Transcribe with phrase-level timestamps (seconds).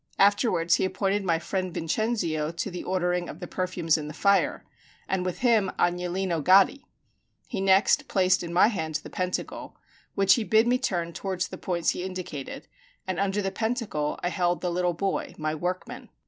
[0.17, 4.65] Afterwards he appointed my friend Vincenzio to the ordering of the perfumes and the fire,
[5.07, 6.81] and with him Agnolino Gaddi.
[7.45, 9.77] He next placed in my hand the pentacle,
[10.15, 12.67] which he bid me turn toward the points he indicated,
[13.05, 16.09] and under the pentacle I held the little boy, my workman.